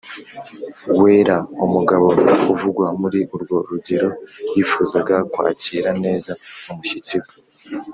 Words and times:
wera 1.01 1.35
Umugabo 1.65 2.07
uvugwa 2.51 2.85
muri 3.01 3.19
urwo 3.35 3.57
rugero 3.69 4.09
yifuzaga 4.53 5.15
kwakira 5.33 5.89
neza 6.03 6.31
umushyitsi 6.71 7.15
we 7.23 7.31